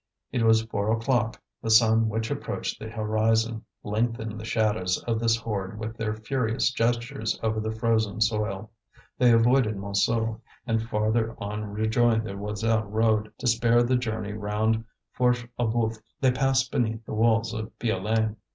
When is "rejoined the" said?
11.65-12.33